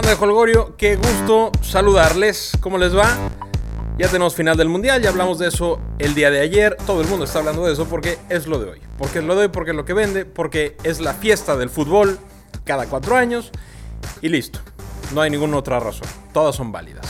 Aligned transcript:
Banda 0.00 0.16
de 0.16 0.24
Holgorio, 0.24 0.76
qué 0.78 0.96
gusto 0.96 1.52
saludarles. 1.60 2.52
¿Cómo 2.62 2.78
les 2.78 2.96
va? 2.96 3.06
Ya 3.98 4.08
tenemos 4.08 4.34
final 4.34 4.56
del 4.56 4.70
mundial, 4.70 5.02
ya 5.02 5.10
hablamos 5.10 5.38
de 5.38 5.48
eso 5.48 5.78
el 5.98 6.14
día 6.14 6.30
de 6.30 6.40
ayer. 6.40 6.74
Todo 6.86 7.02
el 7.02 7.06
mundo 7.06 7.26
está 7.26 7.40
hablando 7.40 7.66
de 7.66 7.74
eso 7.74 7.84
porque 7.84 8.16
es 8.30 8.46
lo 8.46 8.58
de 8.58 8.70
hoy. 8.70 8.80
Porque 8.96 9.18
es 9.18 9.24
lo 9.26 9.34
de 9.34 9.42
hoy, 9.42 9.48
porque 9.48 9.72
es 9.72 9.76
lo 9.76 9.84
que 9.84 9.92
vende, 9.92 10.24
porque 10.24 10.78
es 10.84 11.00
la 11.00 11.12
fiesta 11.12 11.54
del 11.54 11.68
fútbol 11.68 12.18
cada 12.64 12.86
cuatro 12.86 13.14
años. 13.14 13.50
Y 14.22 14.30
listo. 14.30 14.60
No 15.12 15.20
hay 15.20 15.28
ninguna 15.28 15.58
otra 15.58 15.78
razón. 15.78 16.08
Todas 16.32 16.56
son 16.56 16.72
válidas. 16.72 17.04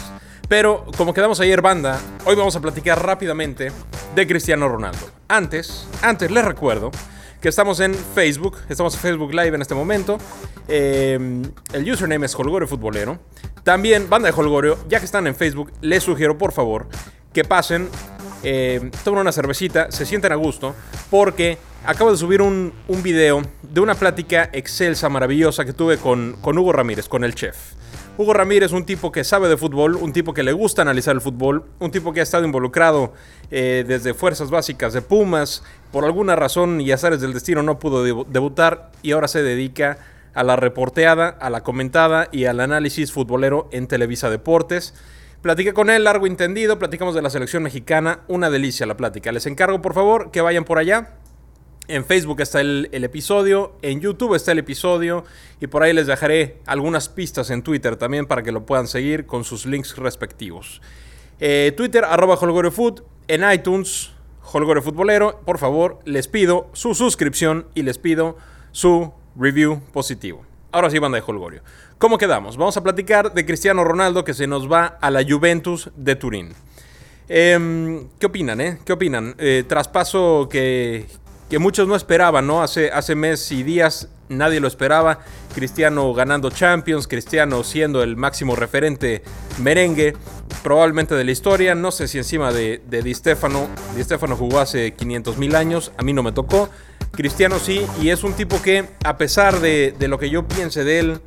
Pero 0.48 0.84
como 0.96 1.14
quedamos 1.14 1.38
ayer, 1.38 1.62
banda, 1.62 2.00
hoy 2.24 2.34
vamos 2.34 2.56
a 2.56 2.60
platicar 2.60 3.06
rápidamente 3.06 3.70
de 4.16 4.26
Cristiano 4.26 4.68
Ronaldo. 4.68 5.08
Antes, 5.28 5.86
antes 6.02 6.28
les 6.32 6.44
recuerdo 6.44 6.90
que 7.40 7.48
estamos 7.48 7.80
en 7.80 7.94
Facebook, 7.94 8.58
estamos 8.68 8.94
en 8.94 9.00
Facebook 9.00 9.32
Live 9.32 9.54
en 9.54 9.62
este 9.62 9.74
momento. 9.74 10.18
Eh, 10.68 11.42
el 11.72 11.90
username 11.90 12.26
es 12.26 12.34
Holgorio 12.34 12.68
Futbolero. 12.68 13.18
También, 13.64 14.08
banda 14.10 14.30
de 14.30 14.38
Holgorio, 14.38 14.78
ya 14.88 14.98
que 14.98 15.06
están 15.06 15.26
en 15.26 15.34
Facebook, 15.34 15.72
les 15.80 16.02
sugiero 16.02 16.36
por 16.36 16.52
favor 16.52 16.86
que 17.32 17.44
pasen, 17.44 17.88
eh, 18.42 18.90
tomen 19.04 19.20
una 19.20 19.32
cervecita, 19.32 19.90
se 19.90 20.04
sienten 20.04 20.32
a 20.32 20.34
gusto, 20.34 20.74
porque 21.10 21.58
acabo 21.84 22.10
de 22.10 22.16
subir 22.16 22.42
un, 22.42 22.72
un 22.88 23.02
video 23.02 23.42
de 23.62 23.80
una 23.80 23.94
plática 23.94 24.50
excelsa, 24.52 25.08
maravillosa 25.08 25.64
que 25.64 25.72
tuve 25.72 25.96
con, 25.96 26.36
con 26.40 26.58
Hugo 26.58 26.72
Ramírez, 26.72 27.08
con 27.08 27.24
el 27.24 27.34
chef. 27.34 27.56
Hugo 28.20 28.34
Ramírez 28.34 28.72
un 28.72 28.84
tipo 28.84 29.12
que 29.12 29.24
sabe 29.24 29.48
de 29.48 29.56
fútbol, 29.56 29.96
un 29.96 30.12
tipo 30.12 30.34
que 30.34 30.42
le 30.42 30.52
gusta 30.52 30.82
analizar 30.82 31.14
el 31.14 31.22
fútbol, 31.22 31.64
un 31.78 31.90
tipo 31.90 32.12
que 32.12 32.20
ha 32.20 32.22
estado 32.22 32.44
involucrado 32.44 33.14
eh, 33.50 33.82
desde 33.86 34.12
fuerzas 34.12 34.50
básicas 34.50 34.92
de 34.92 35.00
Pumas, 35.00 35.62
por 35.92 36.04
alguna 36.04 36.36
razón 36.36 36.80
y 36.80 36.92
azares 36.92 37.20
del 37.20 37.32
destino 37.32 37.62
no 37.62 37.78
pudo 37.78 38.24
debutar 38.24 38.92
y 39.02 39.12
ahora 39.12 39.28
se 39.28 39.42
dedica 39.42 39.98
a 40.34 40.44
la 40.44 40.56
reporteada, 40.56 41.28
a 41.28 41.50
la 41.50 41.62
comentada 41.62 42.28
y 42.32 42.44
al 42.44 42.60
análisis 42.60 43.12
futbolero 43.12 43.68
en 43.72 43.88
Televisa 43.88 44.30
Deportes. 44.30 44.94
Platiqué 45.42 45.72
con 45.72 45.90
él, 45.90 46.04
largo 46.04 46.26
entendido, 46.26 46.78
platicamos 46.78 47.14
de 47.14 47.22
la 47.22 47.30
selección 47.30 47.62
mexicana, 47.62 48.20
una 48.28 48.50
delicia 48.50 48.86
la 48.86 48.96
plática. 48.96 49.32
Les 49.32 49.46
encargo 49.46 49.80
por 49.80 49.94
favor 49.94 50.30
que 50.30 50.40
vayan 50.40 50.64
por 50.64 50.78
allá. 50.78 51.14
En 51.88 52.04
Facebook 52.04 52.40
está 52.40 52.60
el, 52.60 52.88
episodio, 52.92 53.72
en 53.82 54.00
YouTube 54.00 54.34
está 54.36 54.52
el 54.52 54.60
episodio 54.60 55.24
y 55.60 55.66
por 55.66 55.82
ahí 55.82 55.92
les 55.92 56.06
dejaré 56.06 56.58
algunas 56.66 57.08
pistas 57.08 57.50
en 57.50 57.62
Twitter 57.62 57.96
también 57.96 58.26
para 58.26 58.42
que 58.44 58.52
lo 58.52 58.64
puedan 58.64 58.86
seguir 58.86 59.26
con 59.26 59.42
sus 59.42 59.66
links 59.66 59.96
respectivos. 59.96 60.80
Eh, 61.40 61.72
Twitter, 61.76 62.04
arroba 62.04 62.36
HolgorioFood, 62.36 63.00
en 63.26 63.50
iTunes, 63.50 64.12
Holgorio 64.52 64.82
Futbolero, 64.82 65.40
por 65.44 65.58
favor, 65.58 66.00
les 66.04 66.26
pido 66.26 66.68
su 66.72 66.94
suscripción 66.94 67.66
y 67.74 67.82
les 67.82 67.98
pido 67.98 68.36
su 68.72 69.12
review 69.36 69.80
positivo. 69.92 70.44
Ahora 70.72 70.90
sí, 70.90 70.98
banda 70.98 71.18
de 71.18 71.24
Holgorio. 71.26 71.62
¿Cómo 71.98 72.18
quedamos? 72.18 72.56
Vamos 72.56 72.76
a 72.76 72.82
platicar 72.82 73.32
de 73.32 73.46
Cristiano 73.46 73.84
Ronaldo 73.84 74.24
que 74.24 74.34
se 74.34 74.46
nos 74.46 74.70
va 74.70 74.86
a 75.00 75.10
la 75.10 75.22
Juventus 75.22 75.90
de 75.96 76.16
Turín. 76.16 76.54
Em, 77.28 78.08
¿Qué 78.18 78.26
opinan, 78.26 78.60
eh? 78.60 78.78
¿Qué 78.84 78.92
opinan? 78.92 79.34
Eh, 79.38 79.64
traspaso 79.68 80.48
que, 80.50 81.06
que 81.48 81.58
muchos 81.58 81.86
no 81.86 81.94
esperaban, 81.94 82.46
¿no? 82.46 82.62
Hace, 82.62 82.90
hace 82.90 83.14
meses 83.14 83.52
y 83.52 83.62
días 83.62 84.08
nadie 84.28 84.60
lo 84.60 84.66
esperaba. 84.68 85.20
Cristiano 85.54 86.12
ganando 86.14 86.50
Champions, 86.50 87.06
Cristiano 87.06 87.62
siendo 87.64 88.02
el 88.02 88.16
máximo 88.16 88.56
referente 88.56 89.22
merengue, 89.58 90.14
probablemente 90.62 91.14
de 91.14 91.24
la 91.24 91.30
historia. 91.30 91.74
No 91.74 91.90
sé 91.90 92.08
si 92.08 92.18
encima 92.18 92.52
de, 92.52 92.82
de 92.88 93.02
Di 93.02 93.14
Stefano. 93.14 93.68
Di 93.96 94.02
Stefano 94.02 94.36
jugó 94.36 94.60
hace 94.60 94.92
500 94.94 95.38
mil 95.38 95.56
años, 95.56 95.92
a 95.96 96.02
mí 96.02 96.12
no 96.12 96.22
me 96.22 96.32
tocó. 96.32 96.68
Cristiano 97.12 97.58
sí, 97.58 97.84
y 98.00 98.10
es 98.10 98.22
un 98.22 98.34
tipo 98.34 98.62
que, 98.62 98.86
a 99.04 99.18
pesar 99.18 99.60
de, 99.60 99.94
de, 99.98 100.08
lo 100.08 100.18
que 100.18 100.30
yo 100.30 100.46
piense 100.46 100.84
de 100.84 101.00
él, 101.00 101.20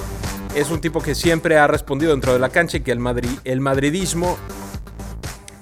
es 0.55 0.71
un 0.71 0.80
tipo 0.80 1.02
que 1.02 1.13
siempre 1.13 1.58
ha 1.58 1.67
respondido 1.67 2.11
dentro 2.11 2.31
de 2.31 2.39
la 2.39 2.49
cancha 2.49 2.77
y 2.77 2.81
que 2.81 2.91
el, 2.91 2.99
Madrid, 2.99 3.30
el 3.43 3.59
madridismo 3.59 4.37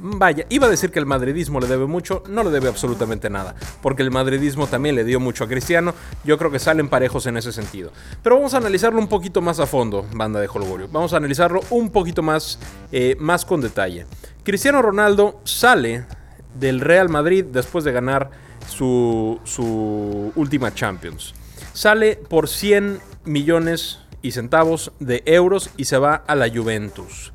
Vaya, 0.04 0.48
iba 0.50 0.66
a 0.66 0.70
decir 0.70 0.90
que 0.90 0.98
el 0.98 1.06
madridismo 1.06 1.60
le 1.60 1.68
debe 1.68 1.86
mucho, 1.86 2.24
no 2.28 2.44
le 2.44 2.50
debe 2.50 2.68
absolutamente 2.68 3.30
nada, 3.30 3.54
porque 3.84 4.02
el 4.02 4.10
madridismo 4.10 4.66
también 4.66 4.96
le 4.96 5.04
dio 5.04 5.20
mucho 5.20 5.44
a 5.44 5.48
Cristiano, 5.48 5.94
yo 6.24 6.40
creo 6.40 6.50
que 6.50 6.58
salen 6.58 6.90
parejos 6.90 7.28
en 7.28 7.38
ese 7.38 7.52
sentido. 7.52 7.92
Pero 8.24 8.38
vamos 8.38 8.56
a 8.56 8.58
analizarlo 8.58 8.98
un 8.98 9.08
poquito 9.08 9.42
más 9.42 9.60
a 9.60 9.68
fondo, 9.68 10.08
banda 10.12 10.40
de 10.40 10.48
Holgorio, 10.48 10.88
vamos 10.92 11.14
a 11.14 11.18
analizarlo 11.18 11.62
un 11.70 11.92
poquito 11.92 12.24
más, 12.24 12.58
eh, 12.92 13.16
más 13.20 13.46
con 13.46 13.62
detalle. 13.62 14.08
Cristiano 14.44 14.82
Ronaldo 14.82 15.40
sale 15.44 16.08
del 16.56 16.80
Real 16.80 17.10
Madrid 17.10 17.46
después 17.46 17.84
de 17.84 17.92
ganar 17.92 18.32
su, 18.68 19.40
su 19.44 20.32
última 20.36 20.74
Champions. 20.74 21.36
Sale 21.74 22.16
por 22.16 22.50
100 22.50 23.00
millones 23.26 24.00
y 24.24 24.32
centavos 24.32 24.94
de 25.00 25.22
euros 25.28 25.70
y 25.78 25.86
se 25.86 26.00
va 26.00 26.16
a 26.16 26.34
la 26.34 26.50
Juventus. 26.50 27.34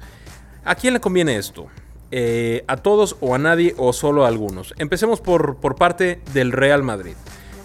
¿A 0.65 0.75
quién 0.75 0.95
le 0.95 1.01
conviene 1.01 1.37
esto? 1.37 1.69
Eh, 2.13 2.65
a 2.69 2.77
todos 2.77 3.17
o 3.21 3.35
a 3.35 3.39
nadie 3.39 3.75
o 3.79 3.93
solo 3.93 4.25
a 4.25 4.29
algunos. 4.29 4.75
Empecemos 4.79 5.21
por, 5.21 5.57
por 5.57 5.75
parte 5.75 6.21
del 6.33 6.53
Real 6.53 6.83
Madrid. 6.85 7.15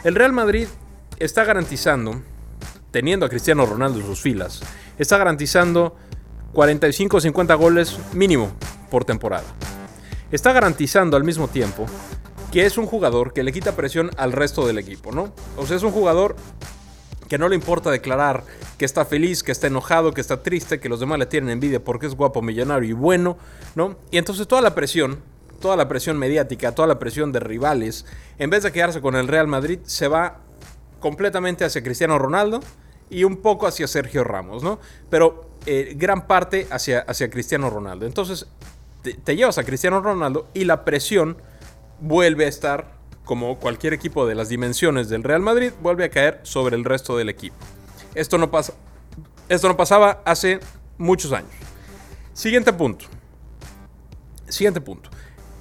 El 0.03 0.15
Real 0.15 0.33
Madrid 0.33 0.67
está 1.19 1.43
garantizando, 1.43 2.21
teniendo 2.89 3.25
a 3.25 3.29
Cristiano 3.29 3.67
Ronaldo 3.67 3.99
en 3.99 4.05
sus 4.05 4.19
filas, 4.19 4.61
está 4.97 5.17
garantizando 5.19 5.95
45 6.53 7.17
o 7.17 7.21
50 7.21 7.53
goles 7.55 7.99
mínimo 8.13 8.51
por 8.89 9.05
temporada. 9.05 9.45
Está 10.31 10.53
garantizando 10.53 11.17
al 11.17 11.23
mismo 11.23 11.47
tiempo 11.47 11.85
que 12.51 12.65
es 12.65 12.77
un 12.77 12.85
jugador 12.85 13.33
que 13.33 13.43
le 13.43 13.53
quita 13.53 13.75
presión 13.75 14.09
al 14.17 14.33
resto 14.33 14.67
del 14.67 14.77
equipo, 14.77 15.11
¿no? 15.11 15.33
O 15.55 15.65
sea, 15.65 15.77
es 15.77 15.83
un 15.83 15.91
jugador 15.91 16.35
que 17.31 17.37
no 17.37 17.47
le 17.47 17.55
importa 17.55 17.89
declarar 17.89 18.43
que 18.77 18.83
está 18.83 19.05
feliz, 19.05 19.41
que 19.41 19.53
está 19.53 19.67
enojado, 19.67 20.13
que 20.13 20.19
está 20.19 20.43
triste, 20.43 20.81
que 20.81 20.89
los 20.89 20.99
demás 20.99 21.17
le 21.17 21.25
tienen 21.25 21.49
envidia 21.49 21.81
porque 21.81 22.05
es 22.05 22.13
guapo, 22.13 22.41
millonario 22.41 22.89
y 22.89 22.91
bueno, 22.91 23.37
¿no? 23.73 23.95
Y 24.11 24.17
entonces 24.17 24.49
toda 24.49 24.61
la 24.61 24.75
presión, 24.75 25.21
toda 25.61 25.77
la 25.77 25.87
presión 25.87 26.17
mediática, 26.17 26.75
toda 26.75 26.89
la 26.89 26.99
presión 26.99 27.31
de 27.31 27.39
rivales, 27.39 28.05
en 28.37 28.49
vez 28.49 28.63
de 28.63 28.73
quedarse 28.73 28.99
con 28.99 29.15
el 29.15 29.29
Real 29.29 29.47
Madrid, 29.47 29.79
se 29.83 30.09
va 30.09 30.41
completamente 30.99 31.63
hacia 31.63 31.81
Cristiano 31.81 32.19
Ronaldo 32.19 32.59
y 33.09 33.23
un 33.23 33.37
poco 33.37 33.65
hacia 33.65 33.87
Sergio 33.87 34.25
Ramos, 34.25 34.61
¿no? 34.61 34.79
Pero 35.09 35.51
eh, 35.65 35.93
gran 35.95 36.27
parte 36.27 36.67
hacia, 36.69 36.99
hacia 36.99 37.29
Cristiano 37.29 37.69
Ronaldo. 37.69 38.05
Entonces 38.05 38.45
te, 39.03 39.13
te 39.13 39.37
llevas 39.37 39.57
a 39.57 39.63
Cristiano 39.63 40.01
Ronaldo 40.01 40.49
y 40.53 40.65
la 40.65 40.83
presión 40.83 41.37
vuelve 42.01 42.43
a 42.43 42.49
estar 42.49 42.99
como 43.25 43.57
cualquier 43.57 43.93
equipo 43.93 44.25
de 44.25 44.35
las 44.35 44.49
dimensiones 44.49 45.09
del 45.09 45.23
Real 45.23 45.41
Madrid, 45.41 45.71
vuelve 45.81 46.05
a 46.05 46.09
caer 46.09 46.39
sobre 46.43 46.75
el 46.75 46.83
resto 46.83 47.17
del 47.17 47.29
equipo. 47.29 47.55
Esto 48.15 48.37
no, 48.37 48.51
pasa, 48.51 48.73
esto 49.47 49.67
no 49.67 49.77
pasaba 49.77 50.21
hace 50.25 50.59
muchos 50.97 51.31
años. 51.31 51.51
Siguiente 52.33 52.73
punto. 52.73 53.05
Siguiente 54.47 54.81
punto. 54.81 55.09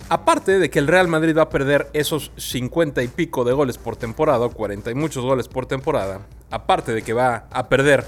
Aparte 0.09 0.59
de 0.59 0.71
que 0.71 0.81
el 0.81 0.89
Real 0.89 1.07
Madrid 1.07 1.37
va 1.39 1.43
a 1.43 1.49
perder 1.51 1.89
esos 1.93 2.33
50 2.37 3.03
y 3.03 3.09
pico 3.09 3.45
de 3.45 3.53
goles 3.53 3.79
por 3.79 3.97
temporada, 3.97 4.49
40 4.49 4.91
y 4.91 4.95
muchos 4.95 5.25
goles 5.25 5.47
por 5.47 5.67
temporada, 5.67 6.27
aparte 6.51 6.93
de 6.93 7.03
que 7.03 7.13
va 7.13 7.47
a 7.51 7.69
perder 7.69 8.05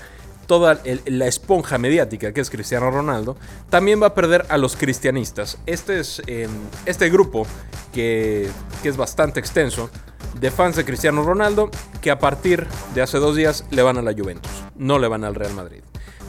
toda 0.53 0.83
la 1.07 1.27
esponja 1.27 1.79
mediática 1.79 2.35
que 2.35 2.43
es 2.43 2.51
Cristiano 2.51 2.91
Ronaldo, 2.91 3.39
también 3.71 4.03
va 4.03 4.09
a 4.09 4.15
perder 4.15 4.45
a 4.51 4.59
los 4.59 4.77
cristianistas. 4.77 5.57
Este 5.65 5.99
es 5.99 6.21
em, 6.27 6.51
este 6.85 7.09
grupo 7.09 7.47
que, 7.91 8.51
es 8.85 8.97
bastante 8.99 9.41
extenso 9.41 9.89
de 10.39 10.51
fans 10.51 10.77
de 10.77 10.85
Cristiano 10.85 11.23
Ronaldo 11.23 11.71
que 12.03 12.11
a 12.11 12.19
partir 12.19 12.67
de 12.95 13.01
hace 13.01 13.17
dos 13.17 13.35
días 13.35 13.65
le 13.71 13.81
van 13.81 13.97
a 13.97 14.03
la 14.03 14.13
Juventus, 14.13 14.53
no 14.77 14.99
le 14.99 15.09
van 15.09 15.25
al 15.25 15.35
Real 15.35 15.55
Madrid. 15.55 15.81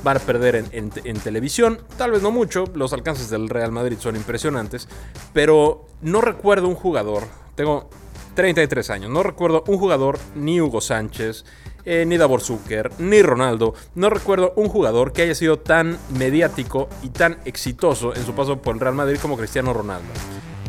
Van 0.05 0.15
a 0.15 0.21
perder 0.21 0.55
en, 0.55 0.89
en, 1.03 1.19
televisión, 1.19 1.81
tal 1.97 2.11
vez 2.11 2.21
no 2.21 2.31
mucho, 2.31 2.63
los 2.75 2.93
alcances 2.93 3.29
del 3.29 3.49
Real 3.49 3.73
Madrid 3.73 3.97
son 3.99 4.15
impresionantes, 4.15 4.87
pero 5.33 5.85
no 6.01 6.21
recuerdo 6.21 6.69
un 6.69 6.75
jugador, 6.75 7.23
tengo 7.55 7.89
33 8.35 8.89
años, 8.89 9.11
no 9.11 9.23
recuerdo 9.23 9.63
un 9.67 9.77
jugador, 9.77 10.19
ni 10.35 10.59
Hugo 10.59 10.81
Sánchez, 10.81 11.45
eh, 11.85 12.05
ni 12.07 12.17
Davor 12.17 12.41
Zucker, 12.41 12.91
ni 12.99 13.21
Ronaldo. 13.21 13.73
No 13.95 14.09
recuerdo 14.09 14.53
un 14.55 14.69
jugador 14.69 15.11
que 15.11 15.23
haya 15.23 15.35
sido 15.35 15.59
tan 15.59 15.97
mediático 16.17 16.89
y 17.01 17.09
tan 17.09 17.37
exitoso 17.45 18.15
en 18.15 18.25
su 18.25 18.33
paso 18.33 18.61
por 18.61 18.75
el 18.75 18.81
Real 18.81 18.95
Madrid 18.95 19.17
como 19.21 19.37
Cristiano 19.37 19.73
Ronaldo. 19.73 20.07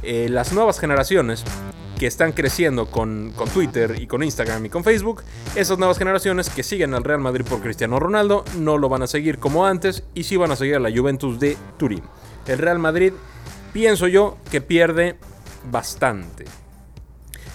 Eh, 0.02 0.28
las 0.28 0.52
nuevas 0.52 0.78
generaciones 0.78 1.44
que 1.99 2.06
están 2.08 2.32
creciendo 2.32 2.87
con, 2.87 3.32
con, 3.37 3.49
Twitter 3.49 3.96
y 4.00 4.06
con 4.08 4.22
Instagram 4.22 4.66
y 4.66 4.69
con 4.69 4.82
Facebook, 4.82 5.22
esas 5.55 5.78
nuevas 5.78 5.99
generaciones 5.99 6.50
que 6.50 6.64
siguen 6.64 6.93
al 6.93 7.05
Real 7.05 7.20
Madrid 7.20 7.44
por 7.49 7.61
Cristiano 7.61 8.00
Ronaldo 8.00 8.44
no 8.58 8.76
lo 8.76 8.88
van 8.88 9.02
a 9.02 9.06
seguir 9.06 9.38
como 9.38 9.64
antes 9.64 10.02
y 10.14 10.25
sí 10.25 10.37
van 10.37 10.50
a 10.50 10.56
seguir 10.56 10.75
a 10.75 10.81
la 10.81 10.90
Juventus 10.90 11.38
de 11.38 11.56
Turín. 11.78 12.02
El 12.46 12.58
Real 12.58 12.81
Madrid, 12.81 13.12
pienso 13.72 14.08
yo, 14.08 14.37
que 14.50 14.61
pierde 14.61 15.16
bastante. 15.70 16.44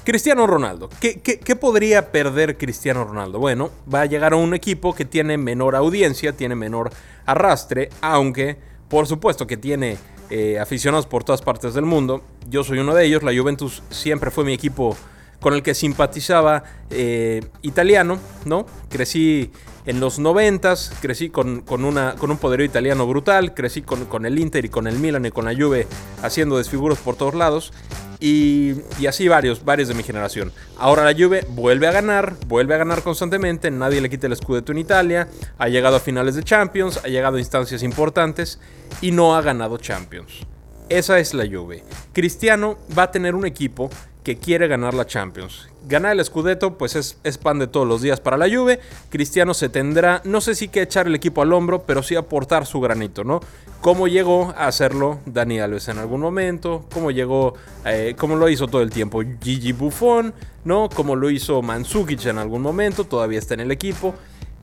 Cristiano 0.09 0.47
Ronaldo. 0.47 0.89
¿Qué, 0.99 1.55
podría 1.55 2.11
perder 2.11 2.57
Cristiano 2.57 3.03
Ronaldo? 3.03 3.37
Bueno, 3.37 3.69
va 3.93 4.01
a 4.01 4.05
llegar 4.07 4.33
a 4.33 4.37
un 4.37 4.55
equipo 4.55 4.95
que 4.95 5.05
tiene 5.05 5.37
menor 5.37 5.75
audiencia, 5.75 6.33
tiene 6.33 6.55
menor 6.55 6.89
arrastre, 7.27 7.89
aunque 8.01 8.57
por 8.87 9.05
supuesto 9.05 9.45
que 9.45 9.55
tiene 9.55 9.99
eh, 10.31 10.57
aficionados 10.57 11.05
por 11.05 11.23
todas 11.23 11.43
partes 11.43 11.75
del 11.75 11.85
mundo. 11.85 12.23
Yo 12.49 12.63
soy 12.63 12.79
uno 12.79 12.95
de 12.95 13.05
ellos, 13.05 13.21
la 13.21 13.39
Juventus 13.39 13.83
siempre 13.91 14.31
fue 14.31 14.43
mi 14.43 14.53
equipo 14.53 14.97
con 15.39 15.53
el 15.53 15.61
que 15.61 15.75
simpatizaba 15.75 16.63
eh, 16.89 17.45
italiano, 17.61 18.17
¿no? 18.45 18.65
Crecí 18.89 19.51
en 19.85 19.99
los 19.99 20.17
noventas, 20.17 20.91
crecí 21.01 21.29
con, 21.29 21.61
con 21.61 21.83
un 21.85 22.37
poderío 22.39 22.65
italiano 22.65 23.05
brutal, 23.05 23.53
crecí 23.53 23.83
con, 23.83 24.05
con, 24.05 24.25
el 24.25 24.39
Inter 24.39 24.65
y 24.65 24.69
con 24.69 24.87
el 24.87 24.97
Milan 24.97 25.27
y 25.27 25.29
con 25.29 25.45
la 25.45 25.53
Juve 25.53 25.85
haciendo 26.23 26.57
desfiguros 26.57 26.97
por 26.97 27.15
todos 27.15 27.35
lados. 27.35 27.73
Y, 28.21 28.75
así 29.07 29.27
varios, 29.29 29.63
varios 29.63 29.87
de 29.87 29.93
mi 29.93 30.03
generación. 30.03 30.51
Ahora 30.77 31.05
la 31.05 31.13
Juve 31.13 31.45
vuelve 31.49 31.87
a 31.87 31.91
ganar, 31.91 32.35
vuelve 32.47 32.75
a 32.75 32.77
ganar 32.77 33.01
constantemente, 33.01 33.71
nadie 33.71 34.01
le 34.01 34.09
quita 34.09 34.27
el 34.27 34.33
escudeto 34.33 34.73
en 34.73 34.77
Italia, 34.77 35.29
ha 35.57 35.69
llegado 35.69 35.95
a 35.95 35.99
finales 36.01 36.35
de 36.35 36.43
Champions, 36.43 36.99
ha 37.03 37.07
llegado 37.07 37.37
a 37.37 37.39
instancias 37.39 37.81
importantes 37.81 38.59
y 39.01 39.11
no 39.11 39.35
ha 39.35 39.41
ganado 39.41 39.77
Champions. 39.77 40.45
Esa 40.89 41.19
es 41.19 41.33
la 41.33 41.45
Juve. 41.45 41.83
Cristiano 42.13 42.77
va 42.97 43.03
a 43.03 43.11
tener 43.11 43.35
un 43.35 43.45
equipo 43.45 43.89
que 44.29 44.37
quiere 44.37 44.67
ganar 44.67 44.93
la 44.93 45.07
Champions. 45.07 45.67
Ganar 45.87 46.11
el 46.11 46.23
Scudetto, 46.23 46.77
pues 46.77 46.95
es, 46.95 47.37
pan 47.39 47.57
de 47.57 47.65
todos 47.65 47.87
los 47.87 48.03
días 48.03 48.19
para 48.19 48.37
la 48.37 48.47
Juve. 48.47 48.79
Cristiano 49.09 49.55
se 49.55 49.69
tendrá, 49.69 50.21
no 50.23 50.39
sé 50.39 50.53
si 50.53 50.67
que 50.67 50.83
echar 50.83 51.07
el 51.07 51.15
equipo 51.15 51.41
al 51.41 51.51
hombro, 51.51 51.81
pero 51.81 52.03
sí 52.03 52.15
aportar 52.15 52.67
su 52.67 52.79
granito, 52.79 53.23
¿no? 53.23 53.39
Cómo 53.81 54.07
llegó 54.07 54.53
a 54.55 54.67
hacerlo 54.67 55.17
Dani 55.25 55.59
Alves 55.61 55.87
en 55.87 55.97
algún 55.97 56.21
momento, 56.21 56.85
cómo 56.93 57.09
llegó, 57.09 57.55
eh, 57.85 58.13
cómo 58.19 58.35
lo 58.35 58.49
hizo 58.49 58.67
todo 58.67 58.83
el 58.83 58.91
tiempo 58.91 59.23
Gigi 59.41 59.71
Buffon, 59.71 60.31
¿no? 60.63 60.89
Cómo 60.89 61.15
lo 61.15 61.31
hizo 61.31 61.63
Mandzukic 61.63 62.23
en 62.27 62.37
algún 62.37 62.61
momento, 62.61 63.05
todavía 63.05 63.39
está 63.39 63.55
en 63.55 63.61
el 63.61 63.71
equipo. 63.71 64.13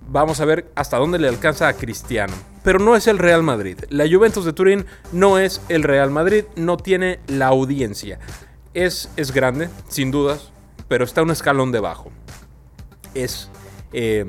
Vamos 0.09 0.39
a 0.39 0.45
ver 0.45 0.71
hasta 0.77 0.97
dónde 0.97 1.19
le 1.19 1.27
alcanza 1.27 1.67
a 1.67 1.73
Cristiano. 1.73 2.35
Pero 2.63 2.79
no 2.79 2.95
es 2.95 3.09
el 3.09 3.19
Real 3.19 3.43
Madrid. 3.43 3.79
La 3.89 4.09
Juventus 4.09 4.45
de 4.45 4.53
Turín 4.53 4.87
no 5.11 5.41
es 5.41 5.61
el 5.69 5.83
Real 5.83 6.13
Madrid, 6.13 6.45
no 6.55 6.77
tiene 6.77 7.19
la 7.27 7.49
audiencia. 7.49 8.21
Es, 8.77 9.09
es 9.17 9.33
grande, 9.33 9.71
sin 9.89 10.11
dudas, 10.11 10.53
pero 10.87 11.07
está 11.07 11.23
un 11.23 11.31
escalón 11.31 11.73
debajo. 11.73 12.13
Es, 13.15 13.49
eh, 13.95 14.27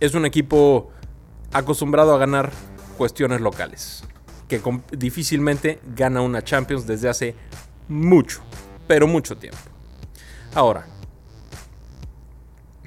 es 0.00 0.14
un 0.14 0.24
equipo 0.24 0.90
acostumbrado 1.52 2.14
a 2.14 2.18
ganar 2.18 2.50
cuestiones 2.96 3.42
locales, 3.42 4.02
que 4.48 4.62
difícilmente 4.92 5.80
gana 5.94 6.22
una 6.22 6.42
Champions 6.42 6.86
desde 6.86 7.10
hace 7.10 7.34
mucho, 7.88 8.40
pero 8.86 9.06
mucho 9.06 9.36
tiempo. 9.36 9.58
Ahora, 10.54 10.86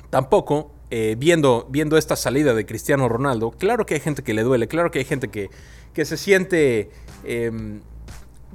tampoco 0.10 0.72
eh, 0.90 1.16
viendo, 1.16 1.68
viendo 1.70 1.96
esta 1.96 2.16
salida 2.16 2.56
de 2.56 2.66
Cristiano 2.66 3.08
Ronaldo, 3.08 3.52
claro 3.52 3.86
que 3.86 3.94
hay 3.94 4.00
gente 4.00 4.24
que 4.24 4.34
le 4.34 4.42
duele, 4.42 4.68
claro 4.68 4.90
que 4.90 4.98
hay 4.98 5.06
gente 5.06 5.30
que, 5.30 5.52
que 5.94 6.06
se 6.06 6.18
siente, 6.18 6.90
em, 7.24 7.82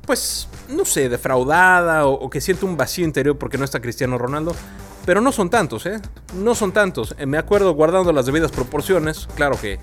pues, 0.09 0.49
no 0.71 0.87
sé, 0.87 1.11
defraudada 1.11 2.07
o, 2.07 2.31
que 2.31 2.41
siente 2.41 2.65
un 2.65 2.79
vacío 2.79 3.05
interior 3.05 3.37
porque 3.37 3.59
no 3.59 3.65
está 3.67 3.79
Cristiano 3.79 4.17
Ronaldo. 4.17 4.57
Pero 5.05 5.21
no 5.21 5.33
son 5.33 5.51
tantos, 5.51 5.85
¿eh? 5.85 6.01
No 6.35 6.55
son 6.55 6.73
tantos. 6.73 7.15
Eh, 7.19 7.27
me 7.27 7.37
acuerdo 7.37 7.75
guardando 7.75 8.11
las 8.11 8.25
debidas 8.25 8.51
proporciones, 8.51 9.29
claro 9.37 9.61
que 9.61 9.79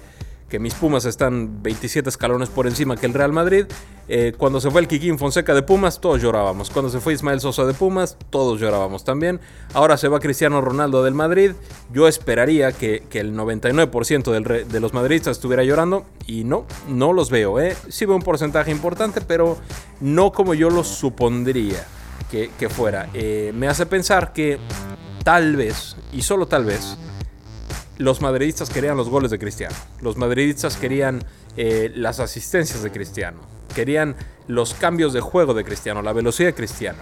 que 0.50 0.60
mis 0.60 0.74
Pumas 0.76 1.06
están 1.06 1.64
27 1.64 2.10
escalones 2.10 2.50
por 2.50 2.68
encima 2.68 2.96
que 2.98 3.06
el 3.06 3.14
Real 3.14 3.34
Madrid. 3.34 3.66
Eh, 4.08 4.34
cuando 4.38 4.62
se 4.62 4.70
fue 4.70 4.82
el 4.82 4.88
Kikín 4.88 5.18
Fonseca 5.18 5.56
de 5.56 5.64
Pumas, 5.64 6.00
todos 6.00 6.22
llorábamos. 6.22 6.70
Cuando 6.70 6.92
se 6.92 7.00
fue 7.00 7.14
Ismael 7.14 7.40
Sosa 7.40 7.66
de 7.66 7.74
Pumas, 7.74 8.18
todos 8.30 8.60
llorábamos 8.60 9.04
también. 9.04 9.40
Ahora 9.74 9.98
se 9.98 10.08
va 10.08 10.20
Cristiano 10.20 10.62
Ronaldo 10.62 11.04
del 11.04 11.16
Madrid. 11.16 11.54
Yo 11.92 12.08
esperaría 12.08 12.72
que, 12.72 13.04
el 13.14 13.36
99% 13.36 14.66
de 14.66 14.80
los 14.80 14.94
madridistas 14.94 15.38
estuviera 15.38 15.64
llorando. 15.64 16.06
Y 16.28 16.44
no, 16.44 16.66
no 16.88 17.14
los 17.14 17.32
veo. 17.32 17.60
¿eh? 17.60 17.76
Sí 17.90 18.06
veo 18.06 18.16
un 18.16 18.22
porcentaje 18.22 18.70
importante, 18.70 19.22
pero 19.22 19.58
no 20.00 20.32
como 20.32 20.54
yo 20.54 20.70
lo 20.70 20.84
supondría 20.84 21.86
que, 22.30 22.70
fuera. 22.70 23.10
Eh, 23.14 23.52
me 23.56 23.68
hace 23.68 23.86
pensar 23.86 24.34
que 24.34 24.60
tal 25.24 25.56
vez, 25.56 25.96
y 26.12 26.22
solo 26.22 26.48
tal 26.48 26.66
vez, 26.66 26.98
los 27.98 28.22
madridistas 28.22 28.70
querían 28.70 28.98
los 28.98 29.10
goles 29.10 29.32
de 29.32 29.40
Cristiano. 29.40 29.76
Los 30.02 30.18
madridistas 30.18 30.78
querían 30.78 31.24
eh, 31.58 31.92
las 31.96 32.20
asistencias 32.20 32.84
de 32.84 32.92
Cristiano. 32.92 33.40
Querían 33.74 34.16
los 34.48 34.74
cambios 34.74 35.14
de 35.14 35.22
juego 35.22 35.54
de 35.54 35.64
Cristiano, 35.64 36.02
la 36.02 36.14
velocidad 36.14 36.50
de 36.50 36.56
Cristiano. 36.56 37.00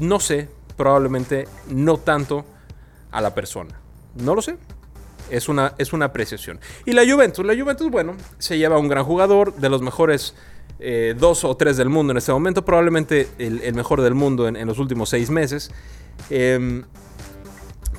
No 0.00 0.20
sé, 0.20 0.48
probablemente 0.76 1.48
no 1.68 1.98
tanto 1.98 2.44
a 3.10 3.20
la 3.20 3.34
persona. 3.34 3.78
No 4.14 4.34
lo 4.34 4.42
sé. 4.42 4.56
Es 5.30 5.48
una, 5.48 5.74
es 5.78 5.92
una 5.92 6.06
apreciación. 6.06 6.60
Y 6.84 6.92
la 6.92 7.02
Juventus, 7.10 7.44
la 7.44 7.54
Juventus, 7.54 7.90
bueno, 7.90 8.14
se 8.38 8.58
lleva 8.58 8.78
un 8.78 8.88
gran 8.88 9.04
jugador, 9.04 9.54
de 9.54 9.70
los 9.70 9.80
mejores 9.80 10.34
eh, 10.80 11.14
dos 11.18 11.44
o 11.44 11.56
tres 11.56 11.76
del 11.76 11.88
mundo 11.88 12.10
en 12.10 12.18
este 12.18 12.32
momento, 12.32 12.64
probablemente 12.64 13.28
el, 13.38 13.74
mejor 13.74 14.02
del 14.02 14.14
mundo 14.14 14.46
en, 14.48 14.66
los 14.66 14.78
últimos 14.78 15.08
seis 15.08 15.30
meses. 15.30 15.70
Em, 16.28 16.84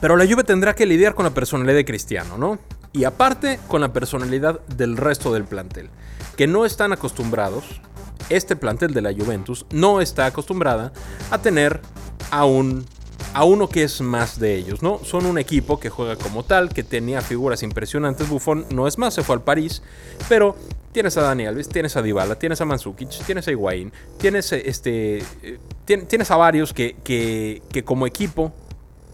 pero 0.05 0.17
la 0.17 0.27
Juve 0.27 0.43
tendrá 0.43 0.75
que 0.75 0.85
lidiar 0.85 1.15
con 1.15 1.25
la 1.25 1.31
personalidad 1.31 1.73
de 1.73 1.83
Cristiano, 1.83 2.37
¿no? 2.37 2.59
Y 2.93 3.05
aparte 3.05 3.59
con 3.67 3.81
la 3.81 3.91
personalidad 3.91 4.59
del 4.67 4.97
resto 4.97 5.33
del 5.33 5.45
plantel, 5.45 5.89
que 6.37 6.45
no 6.45 6.63
están 6.63 6.93
acostumbrados, 6.93 7.81
este 8.29 8.55
plantel 8.55 8.93
de 8.93 9.01
la 9.01 9.11
Juventus 9.11 9.65
no 9.71 10.01
está 10.01 10.27
acostumbrada 10.27 10.93
a 11.31 11.39
tener 11.39 11.81
a 12.29 12.45
un 12.45 12.85
a 13.33 13.45
uno 13.45 13.67
que 13.67 13.81
es 13.81 13.99
más 13.99 14.39
de 14.39 14.53
ellos, 14.53 14.83
¿no? 14.83 14.99
Son 15.03 15.25
un 15.25 15.39
equipo 15.39 15.79
que 15.79 15.89
juega 15.89 16.17
como 16.17 16.43
tal, 16.43 16.69
que 16.69 16.83
tenía 16.83 17.21
figuras 17.21 17.63
impresionantes. 17.63 18.29
Buffon 18.29 18.67
no 18.69 18.87
es 18.87 18.99
más, 18.99 19.15
se 19.15 19.23
fue 19.23 19.33
al 19.33 19.41
París, 19.41 19.81
pero 20.29 20.55
tienes 20.91 21.17
a 21.17 21.23
Dani 21.23 21.47
Alves, 21.47 21.67
tienes 21.67 21.97
a 21.97 22.03
Dybala, 22.03 22.35
tienes 22.35 22.61
a 22.61 22.65
Mandzukic, 22.65 23.09
tienes 23.25 23.47
a 23.47 23.51
Higuaín, 23.51 23.91
tienes 24.19 24.51
este, 24.51 25.23
eh, 25.41 25.57
tienes 25.85 26.29
a 26.29 26.35
varios 26.35 26.73
que, 26.73 26.95
que, 27.03 27.63
que 27.71 27.83
como 27.83 28.05
equipo 28.05 28.53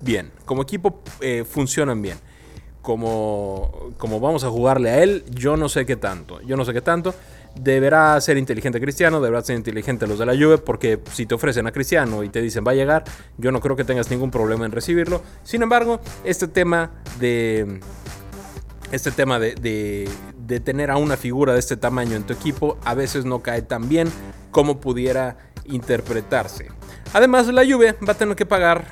bien. 0.01 0.31
Como 0.45 0.61
equipo 0.61 1.01
eh, 1.19 1.45
funcionan 1.49 2.01
bien. 2.01 2.17
Como, 2.81 3.91
como 3.97 4.19
vamos 4.19 4.43
a 4.43 4.49
jugarle 4.49 4.89
a 4.89 5.03
él, 5.03 5.23
yo 5.29 5.55
no 5.55 5.69
sé 5.69 5.85
qué 5.85 5.95
tanto. 5.95 6.41
Yo 6.41 6.57
no 6.57 6.65
sé 6.65 6.73
qué 6.73 6.81
tanto. 6.81 7.13
Deberá 7.55 8.19
ser 8.21 8.37
inteligente 8.37 8.79
Cristiano, 8.79 9.19
deberá 9.19 9.43
ser 9.43 9.57
inteligente 9.57 10.07
los 10.07 10.17
de 10.17 10.25
la 10.25 10.33
Juve, 10.33 10.57
porque 10.57 10.99
si 11.11 11.25
te 11.25 11.35
ofrecen 11.35 11.67
a 11.67 11.71
Cristiano 11.71 12.23
y 12.23 12.29
te 12.29 12.41
dicen 12.41 12.63
va 12.65 12.71
a 12.71 12.75
llegar, 12.75 13.03
yo 13.37 13.51
no 13.51 13.59
creo 13.59 13.75
que 13.75 13.83
tengas 13.83 14.09
ningún 14.09 14.31
problema 14.31 14.65
en 14.65 14.71
recibirlo. 14.71 15.21
Sin 15.43 15.61
embargo, 15.61 15.99
este 16.23 16.47
tema 16.47 16.91
de. 17.19 17.79
Este 18.91 19.11
tema 19.11 19.39
de, 19.39 19.55
de, 19.55 20.09
de 20.37 20.59
tener 20.59 20.91
a 20.91 20.97
una 20.97 21.15
figura 21.15 21.53
de 21.53 21.59
este 21.59 21.77
tamaño 21.77 22.17
en 22.17 22.23
tu 22.23 22.33
equipo 22.33 22.77
a 22.83 22.93
veces 22.93 23.23
no 23.23 23.41
cae 23.41 23.61
tan 23.61 23.87
bien 23.87 24.09
como 24.51 24.81
pudiera 24.81 25.37
interpretarse. 25.65 26.67
Además, 27.13 27.47
la 27.47 27.65
Juve 27.65 27.95
va 28.07 28.13
a 28.13 28.17
tener 28.17 28.35
que 28.35 28.45
pagar 28.45 28.85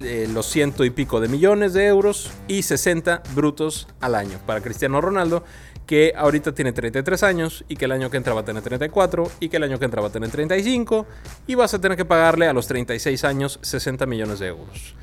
eh, 0.00 0.28
los 0.32 0.46
ciento 0.46 0.84
y 0.84 0.90
pico 0.90 1.20
de 1.20 1.28
millones 1.28 1.74
de 1.74 1.86
euros 1.86 2.30
y 2.48 2.62
60 2.62 3.22
brutos 3.34 3.86
al 4.00 4.14
año 4.14 4.38
para 4.46 4.62
Cristiano 4.62 5.00
Ronaldo, 5.00 5.44
que 5.86 6.14
ahorita 6.16 6.54
tiene 6.54 6.72
33 6.72 7.22
años 7.22 7.64
y 7.68 7.76
que 7.76 7.84
el 7.84 7.92
año 7.92 8.10
que 8.10 8.16
entra 8.16 8.32
va 8.32 8.40
a 8.40 8.44
tener 8.44 8.62
34 8.62 9.30
y 9.40 9.48
que 9.48 9.58
el 9.58 9.64
año 9.64 9.78
que 9.78 9.84
entra 9.84 10.00
va 10.00 10.08
a 10.08 10.12
tener 10.12 10.30
35 10.30 11.06
y 11.46 11.54
vas 11.54 11.74
a 11.74 11.80
tener 11.80 11.96
que 11.96 12.04
pagarle 12.04 12.46
a 12.46 12.52
los 12.52 12.66
36 12.66 13.24
años 13.24 13.58
60 13.60 14.06
millones 14.06 14.38
de 14.38 14.46
euros 14.46 14.94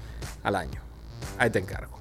al 0.43 0.55
año. 0.55 0.81
Ahí 1.37 1.49
te 1.51 1.59
encargo. 1.59 1.96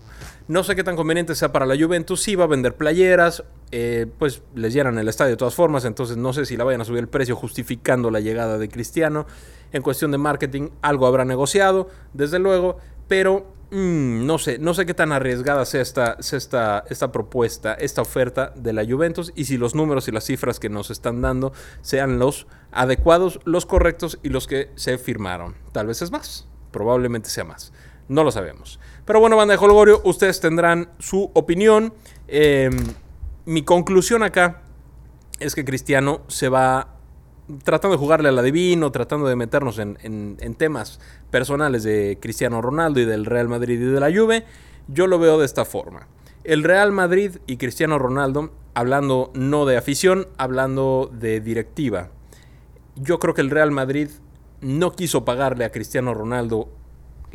No 0.49 0.63
sé 0.63 0.77
qué 0.77 0.85
tan 0.85 0.95
conveniente 0.95 1.35
sea 1.35 1.51
para 1.51 1.67
la 1.67 1.77
Juventus. 1.77 2.23
Si 2.23 2.37
va 2.37 2.45
a 2.45 2.47
vender 2.47 2.77
playeras, 2.77 3.43
eh, 3.73 4.07
pues 4.19 4.43
les 4.55 4.73
llenan 4.73 4.97
el 4.97 5.09
estadio 5.09 5.33
de 5.33 5.37
todas 5.37 5.57
formas. 5.57 5.85
Entonces 5.85 6.17
no 6.17 6.33
sé 6.33 6.47
si 6.47 6.57
la 6.57 6.63
vayan 6.63 6.81
a 6.81 6.85
subir 6.85 7.01
el 7.01 7.09
precio 7.09 7.35
justificando 7.35 8.13
la 8.13 8.21
llegada 8.21 8.57
de 8.57 8.69
Cristiano. 8.69 9.27
En 9.73 9.83
cuestión 9.83 10.13
de 10.13 10.19
marketing, 10.19 10.69
algo 10.83 11.09
habrá 11.09 11.25
negociado, 11.25 11.89
desde 12.13 12.39
luego. 12.39 12.79
Pero 13.09 13.53
mm, 13.73 14.25
no 14.25 14.39
sé, 14.39 14.59
no 14.59 14.73
sé 14.73 14.87
qué 14.87 14.95
tan 14.95 15.11
arriesgada 15.11 15.65
sea 15.65 15.83
esta, 15.83 16.17
esta, 16.21 16.85
esta 16.89 17.11
propuesta, 17.11 17.75
esta 17.75 18.03
oferta 18.03 18.53
de 18.55 18.73
la 18.73 18.85
Juventus. 18.85 19.33
Y 19.35 19.47
si 19.47 19.57
los 19.57 19.75
números 19.75 20.07
y 20.07 20.13
las 20.13 20.25
cifras 20.25 20.61
que 20.61 20.69
nos 20.69 20.93
están 20.93 21.23
dando 21.23 21.53
sean 21.81 22.21
los 22.21 22.47
adecuados, 22.71 23.41
los 23.45 23.67
correctos 23.67 24.21
y 24.23 24.29
los 24.29 24.47
que 24.47 24.71
se 24.77 24.97
firmaron. 24.97 25.57
Tal 25.73 25.89
vez 25.89 26.03
es 26.03 26.13
más. 26.13 26.47
Probablemente 26.71 27.31
sea 27.31 27.45
más. 27.45 27.73
No 28.09 28.23
lo 28.23 28.31
sabemos. 28.31 28.79
Pero 29.07 29.21
bueno, 29.21 29.37
banda 29.37 29.57
de 29.57 29.65
Holgorio, 29.65 30.03
ustedes 30.05 30.41
tendrán 30.41 30.91
su 30.99 31.31
opinión. 31.33 31.95
Em, 32.27 32.77
mi 33.45 33.63
conclusión 33.63 34.25
acá 34.25 34.63
es 35.39 35.55
que 35.55 35.65
Cristiano 35.65 36.23
se 36.27 36.49
va 36.49 36.97
tratando 37.63 37.97
de 37.97 38.01
jugarle 38.01 38.29
al 38.29 38.39
adivino, 38.39 38.91
tratando 38.91 39.29
de 39.29 39.37
meternos 39.37 39.79
en, 39.79 40.55
temas 40.59 40.99
personales 41.31 41.85
de 41.85 42.19
Cristiano 42.21 42.61
Ronaldo 42.61 42.99
y 42.99 43.05
del 43.05 43.25
Real 43.25 43.49
Madrid 43.49 43.81
y 43.81 43.85
de 43.85 44.01
la 44.01 44.11
Juve. 44.13 44.45
Yo 44.89 45.07
lo 45.07 45.21
veo 45.21 45.39
de 45.39 45.47
esta 45.47 45.65
forma. 45.65 46.09
El 46.43 46.65
Real 46.65 46.91
Madrid 46.91 47.37
y 47.47 47.59
Cristiano 47.59 48.01
Ronaldo, 48.01 48.53
hablando 48.75 49.31
no 49.35 49.67
de 49.67 49.77
afición, 49.77 50.27
hablando 50.37 51.11
de 51.13 51.41
directiva. 51.41 52.11
Yo 52.97 53.21
creo 53.21 53.35
que 53.35 53.41
el 53.41 53.51
Real 53.51 53.71
Madrid 53.71 54.09
no 54.61 54.93
quiso 54.93 55.25
pagarle 55.25 55.65
a 55.65 55.71
Cristiano 55.71 56.13
Ronaldo 56.13 56.71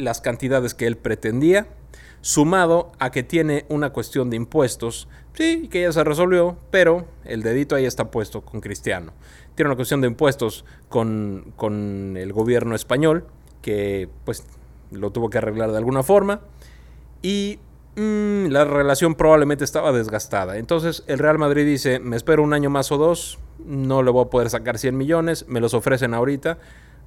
las 0.01 0.21
cantidades 0.21 0.73
que 0.73 0.87
él 0.87 0.97
pretendía, 0.97 1.67
sumado 2.21 2.91
a 2.99 3.11
que 3.11 3.23
tiene 3.23 3.65
una 3.69 3.91
cuestión 3.91 4.29
de 4.29 4.35
impuestos, 4.35 5.07
sí, 5.33 5.67
que 5.69 5.81
ya 5.81 5.91
se 5.91 6.03
resolvió, 6.03 6.57
pero 6.69 7.05
el 7.25 7.41
dedito 7.43 7.75
ahí 7.75 7.85
está 7.85 8.11
puesto 8.11 8.41
con 8.41 8.61
Cristiano. 8.61 9.13
Tiene 9.55 9.69
una 9.69 9.75
cuestión 9.75 10.01
de 10.01 10.07
impuestos 10.07 10.65
con, 10.89 11.53
con 11.55 12.15
el 12.17 12.31
gobierno 12.31 12.75
español, 12.75 13.25
que 13.61 14.09
pues 14.25 14.45
lo 14.91 15.11
tuvo 15.11 15.29
que 15.29 15.37
arreglar 15.37 15.71
de 15.71 15.77
alguna 15.77 16.03
forma. 16.03 16.41
Y 17.21 17.59
mm, 17.95 18.47
la 18.47 18.65
relación 18.65 19.15
probablemente 19.15 19.63
estaba 19.63 19.91
desgastada. 19.91 20.57
Entonces 20.57 21.03
el 21.07 21.19
Real 21.19 21.37
Madrid 21.37 21.65
dice, 21.65 21.99
me 21.99 22.15
espero 22.15 22.43
un 22.43 22.53
año 22.53 22.69
más 22.69 22.91
o 22.91 22.97
dos, 22.97 23.39
no 23.65 24.03
le 24.03 24.11
voy 24.11 24.25
a 24.25 24.29
poder 24.29 24.49
sacar 24.49 24.77
100 24.77 24.97
millones, 24.97 25.45
me 25.47 25.59
los 25.59 25.73
ofrecen 25.73 26.13
ahorita, 26.13 26.57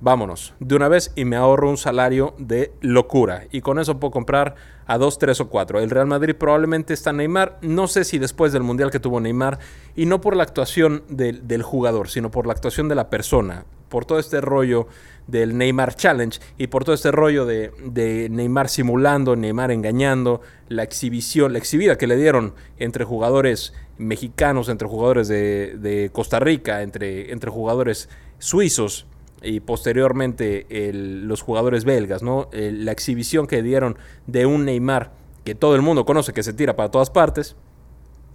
vámonos 0.00 0.54
de 0.60 0.76
una 0.76 0.88
vez 0.88 1.12
y 1.14 1.24
me 1.24 1.36
ahorro 1.36 1.70
un 1.70 1.76
salario 1.76 2.34
de 2.38 2.72
locura. 2.80 3.44
Y 3.50 3.60
con 3.60 3.78
eso 3.78 3.98
puedo 3.98 4.10
comprar 4.10 4.54
a 4.86 4.98
dos, 4.98 5.18
tres 5.18 5.40
o 5.40 5.48
cuatro. 5.48 5.80
El 5.80 5.90
Real 5.90 6.06
Madrid 6.06 6.34
probablemente 6.34 6.94
está 6.94 7.12
Neymar, 7.12 7.58
no 7.62 7.86
sé 7.88 8.04
si 8.04 8.18
después 8.18 8.52
del 8.52 8.62
Mundial 8.62 8.90
que 8.90 9.00
tuvo 9.00 9.20
Neymar, 9.20 9.58
y 9.96 10.06
no 10.06 10.20
por 10.20 10.36
la 10.36 10.42
actuación 10.42 11.04
del, 11.08 11.46
del 11.46 11.62
jugador, 11.62 12.08
sino 12.08 12.30
por 12.30 12.46
la 12.46 12.52
actuación 12.52 12.88
de 12.88 12.94
la 12.94 13.08
persona, 13.10 13.64
por 13.88 14.04
todo 14.04 14.18
este 14.18 14.40
rollo 14.40 14.88
del 15.26 15.56
Neymar 15.56 15.94
Challenge 15.94 16.38
y 16.58 16.66
por 16.66 16.84
todo 16.84 16.94
este 16.94 17.10
rollo 17.10 17.46
de, 17.46 17.72
de, 17.84 18.28
Neymar 18.28 18.68
simulando, 18.68 19.36
Neymar 19.36 19.70
engañando, 19.70 20.40
la 20.68 20.82
exhibición, 20.82 21.52
la 21.52 21.58
exhibida 21.58 21.96
que 21.96 22.06
le 22.06 22.16
dieron 22.16 22.54
entre 22.78 23.04
jugadores 23.04 23.72
mexicanos, 23.96 24.68
entre 24.68 24.88
jugadores 24.88 25.28
de, 25.28 25.76
de 25.78 26.10
Costa 26.12 26.40
Rica, 26.40 26.82
entre, 26.82 27.32
entre 27.32 27.50
jugadores 27.50 28.08
suizos 28.38 29.06
y 29.44 29.60
posteriormente 29.60 30.66
los 30.92 31.42
jugadores 31.42 31.84
belgas, 31.84 32.22
¿no? 32.22 32.48
la 32.52 32.92
exhibición 32.92 33.46
que 33.46 33.62
dieron 33.62 33.96
de 34.26 34.46
un 34.46 34.64
Neymar 34.64 35.12
que 35.44 35.54
todo 35.54 35.76
el 35.76 35.82
mundo 35.82 36.04
conoce 36.04 36.32
que 36.32 36.42
se 36.42 36.52
tira 36.52 36.74
para 36.74 36.90
todas 36.90 37.10
partes. 37.10 37.56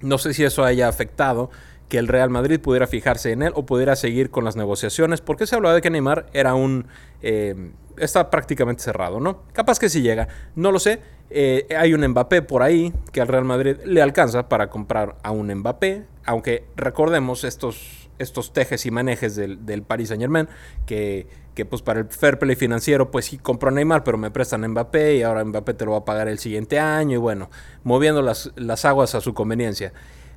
No 0.01 0.17
sé 0.17 0.33
si 0.33 0.43
eso 0.43 0.63
haya 0.63 0.87
afectado 0.87 1.49
que 1.89 1.97
el 1.97 2.07
Real 2.07 2.29
Madrid 2.29 2.59
pudiera 2.59 2.87
fijarse 2.87 3.31
en 3.31 3.41
él 3.41 3.51
o 3.55 3.65
pudiera 3.65 3.95
seguir 3.95 4.29
con 4.29 4.45
las 4.45 4.55
negociaciones, 4.55 5.21
porque 5.21 5.47
se 5.47 5.55
hablaba 5.55 5.75
de 5.75 5.81
que 5.81 5.89
Neymar 5.89 6.27
era 6.33 6.53
un... 6.53 6.87
Eh, 7.21 7.71
está 7.97 8.29
prácticamente 8.29 8.83
cerrado, 8.83 9.19
¿no? 9.19 9.43
Capaz 9.51 9.79
que 9.79 9.89
sí 9.89 10.01
llega, 10.01 10.27
no 10.55 10.71
lo 10.71 10.79
sé. 10.79 11.01
Eh, 11.31 11.67
hay 11.77 11.93
un 11.93 12.07
Mbappé 12.07 12.43
por 12.43 12.63
ahí 12.63 12.93
que 13.11 13.21
al 13.21 13.27
Real 13.27 13.43
Madrid 13.43 13.77
le 13.85 14.01
alcanza 14.01 14.47
para 14.47 14.69
comprar 14.69 15.17
a 15.21 15.31
un 15.31 15.53
Mbappé, 15.53 16.05
aunque 16.25 16.63
recordemos 16.75 17.43
estos 17.43 17.98
estos 18.19 18.53
tejes 18.53 18.85
y 18.85 18.91
manejes 18.91 19.35
del, 19.35 19.65
del 19.65 19.81
Paris 19.81 20.09
Saint 20.09 20.21
Germain, 20.21 20.47
que, 20.85 21.27
que, 21.55 21.65
pues 21.65 21.81
para 21.81 22.01
el 22.01 22.09
fair 22.09 22.37
play 22.37 22.55
financiero, 22.55 23.09
pues 23.11 23.25
sí 23.25 23.37
compró 23.37 23.69
a 23.69 23.71
Neymar, 23.71 24.03
pero 24.03 24.17
me 24.17 24.29
prestan 24.29 24.63
a 24.63 24.67
Mbappé 24.67 25.17
y 25.17 25.23
ahora 25.23 25.43
Mbappé 25.43 25.73
te 25.73 25.85
lo 25.85 25.91
va 25.91 25.97
a 25.97 26.05
pagar 26.05 26.27
el 26.27 26.39
siguiente 26.39 26.79
año 26.79 27.15
y 27.15 27.17
bueno, 27.17 27.49
moviendo 27.83 28.21
las, 28.21 28.51
las 28.55 28.85
aguas 28.85 29.15
a 29.15 29.21
su 29.21 29.33
conveniencia. 29.33 29.93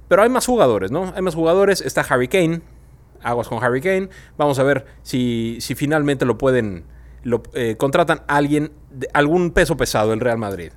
Pero 0.08 0.22
hay 0.22 0.30
más 0.30 0.46
jugadores, 0.46 0.90
¿no? 0.90 1.12
Hay 1.14 1.22
más 1.22 1.34
jugadores, 1.34 1.80
está 1.80 2.02
Harry 2.02 2.28
Kane, 2.28 2.62
aguas 3.22 3.48
con 3.48 3.62
Harry 3.62 3.80
Kane, 3.80 4.08
vamos 4.36 4.58
a 4.58 4.62
ver 4.62 4.86
si, 5.02 5.58
si 5.60 5.74
finalmente 5.74 6.24
lo 6.24 6.38
pueden, 6.38 6.84
lo, 7.22 7.42
eh, 7.54 7.76
contratan 7.76 8.22
alguien, 8.26 8.72
de 8.90 9.08
algún 9.14 9.52
peso 9.52 9.76
pesado 9.76 10.12
el 10.12 10.20
Real 10.20 10.38
Madrid. 10.38 10.72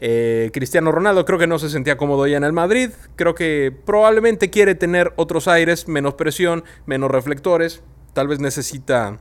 Eh, 0.00 0.50
Cristiano 0.52 0.90
Ronaldo 0.92 1.26
creo 1.26 1.38
que 1.38 1.46
no 1.46 1.58
se 1.58 1.68
sentía 1.68 1.96
cómodo 1.96 2.26
ya 2.26 2.36
en 2.36 2.44
el 2.44 2.52
Madrid. 2.52 2.90
Creo 3.16 3.34
que 3.34 3.76
probablemente 3.84 4.50
quiere 4.50 4.74
tener 4.74 5.12
otros 5.16 5.46
aires, 5.46 5.88
menos 5.88 6.14
presión, 6.14 6.64
menos 6.86 7.10
reflectores. 7.10 7.82
Tal 8.14 8.26
vez 8.26 8.40
necesita. 8.40 9.20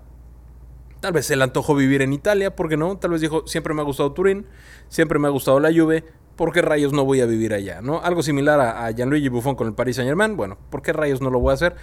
Tal 1.01 1.13
vez 1.13 1.25
se 1.25 1.35
le 1.35 1.43
antojó 1.43 1.75
vivir 1.75 2.01
en 2.01 2.11
Italia, 2.11 2.55
¿por 2.55 2.67
qué 2.67 2.75
no? 2.75 2.97
Tal 2.97 3.11
vez 3.11 3.21
dijo, 3.21 3.47
siempre 3.47 3.73
me 3.73 3.81
ha 3.81 3.85
gustado 3.85 4.11
Turín, 4.11 4.45
siempre 4.89 5.17
me 5.17 5.27
ha 5.27 5.31
gustado 5.31 5.57
la 5.61 5.71
Juve, 5.71 6.03
¿por 6.35 6.51
qué 6.51 6.61
rayos 6.61 6.91
no 6.91 7.05
voy 7.05 7.21
a 7.21 7.25
vivir 7.25 7.53
allá? 7.53 7.81
¿no? 7.81 8.01
Algo 8.01 8.21
similar 8.21 8.59
a, 8.59 8.85
a 8.85 8.91
Gianluigi 8.91 9.29
Buffon 9.29 9.55
con 9.55 9.67
el 9.67 9.73
Paris 9.73 9.95
Saint 9.95 10.09
Germain, 10.09 10.35
bueno, 10.35 10.57
¿por 10.69 10.81
qué 10.81 10.91
rayos 10.91 11.21
no 11.21 11.29
lo 11.29 11.39
voy 11.39 11.51
a 11.51 11.53
hacer? 11.53 11.75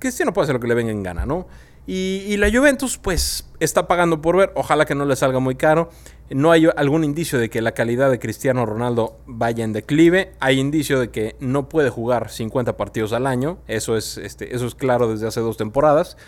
Cristiano 0.00 0.32
puede 0.32 0.46
hacer 0.46 0.54
lo 0.54 0.60
que 0.60 0.66
le 0.66 0.74
venga 0.74 0.90
en 0.90 1.04
gana, 1.04 1.24
¿no? 1.24 1.46
Y, 1.90 2.36
la 2.36 2.50
Juventus, 2.50 2.98
pues, 2.98 3.48
está 3.60 3.88
pagando 3.88 4.20
por 4.20 4.36
ver. 4.36 4.52
Ojalá 4.54 4.84
que 4.84 4.94
no 4.94 5.06
le 5.06 5.16
salga 5.16 5.38
muy 5.38 5.54
caro. 5.54 5.88
No 6.28 6.52
hay 6.52 6.68
algún 6.76 7.02
indicio 7.02 7.38
de 7.38 7.48
que 7.48 7.62
la 7.62 7.72
calidad 7.72 8.10
de 8.10 8.18
Cristiano 8.18 8.66
Ronaldo 8.66 9.16
vaya 9.24 9.64
en 9.64 9.72
declive. 9.72 10.32
Hay 10.38 10.60
indicio 10.60 11.00
de 11.00 11.08
que 11.08 11.34
no 11.40 11.70
puede 11.70 11.88
jugar 11.88 12.28
50 12.28 12.76
partidos 12.76 13.14
al 13.14 13.26
año. 13.26 13.56
Eso 13.68 13.96
es, 13.96 14.18
este, 14.18 14.54
eso 14.54 14.66
es 14.66 14.74
claro 14.74 15.10
desde 15.10 15.28
hace 15.28 15.40
dos 15.40 15.56
temporadas. 15.56 16.18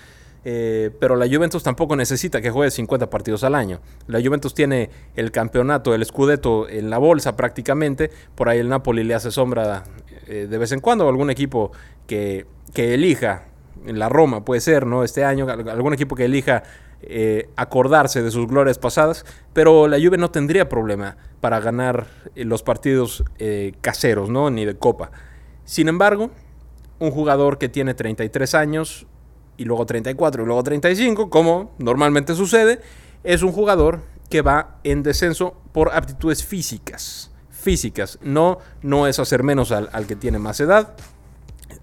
Eh, 0.47 0.93
pero 0.99 1.15
la 1.17 1.29
Juventus 1.29 1.63
tampoco 1.63 1.95
necesita 1.95 2.41
que 2.41 2.51
juegue 2.51 2.71
50 2.71 3.11
partidos 3.11 3.45
al 3.45 3.55
año. 3.55 3.83
La 4.07 4.19
Juventus 4.23 4.55
tiene 4.55 4.89
el 5.15 5.31
campeonato, 5.31 5.95
el 5.95 6.03
Scudetto 6.07 6.71
en 6.71 6.89
la 6.89 6.97
bolsa 6.97 7.37
prácticamente. 7.37 8.11
Por 8.35 8.49
ahí 8.49 8.61
el 8.61 8.71
Napoli 8.71 9.05
le 9.05 9.13
hace 9.13 9.31
sombra 9.31 9.85
eh, 10.27 10.47
de 10.49 10.57
vez 10.57 10.73
en 10.73 10.81
cuando. 10.81 11.07
Algún 11.07 11.29
equipo 11.29 11.71
que 12.07 12.47
elija 12.75 13.50
la 13.85 14.09
Roma 14.09 14.45
puede 14.45 14.61
ser, 14.61 14.87
¿no? 14.87 15.05
Este 15.05 15.25
año, 15.25 15.49
algún 15.49 15.95
equipo 15.95 16.15
que 16.15 16.27
elija 16.27 16.63
eh, 17.03 17.49
acordarse 17.57 18.23
de 18.23 18.31
sus 18.31 18.47
glorias 18.47 18.79
pasadas, 18.79 19.25
pero 19.55 19.89
la 19.89 19.97
Juve 19.97 20.19
no 20.19 20.31
tendría 20.31 20.69
problema 20.69 21.17
para 21.41 21.59
ganar 21.59 22.09
eh, 22.35 22.45
los 22.45 22.63
partidos 22.63 23.25
eh, 23.39 23.73
caseros, 23.81 24.29
¿no? 24.29 24.51
Ni 24.51 24.67
de 24.67 24.77
copa. 24.77 25.11
Sin 25.65 25.89
embargo, 25.89 26.31
un 26.99 27.11
jugador 27.11 27.57
que 27.57 27.71
tiene 27.71 27.95
33 27.95 28.55
años 28.55 29.07
y 29.57 29.65
luego 29.65 29.87
34 29.87 30.43
y 30.43 30.47
luego 30.47 30.63
35, 30.63 31.31
como 31.31 31.73
normalmente 31.79 32.35
sucede, 32.35 32.81
es 33.25 33.43
un 33.43 33.53
jugador 33.53 34.01
que 34.29 34.43
va 34.43 34.79
en 34.85 35.03
descenso 35.03 35.57
por 35.73 35.95
aptitudes 35.95 36.45
físicas. 36.45 37.31
Físicas, 37.51 38.19
no, 38.23 38.59
no 38.83 39.07
es 39.07 39.19
hacer 39.19 39.43
menos 39.43 39.73
al, 39.73 39.89
al 39.93 40.07
que 40.07 40.17
tiene 40.17 40.39
más 40.39 40.61
edad, 40.61 40.95